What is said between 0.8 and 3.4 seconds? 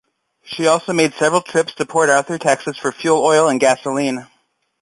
made several trips to Port Arthur, Texas, for fuel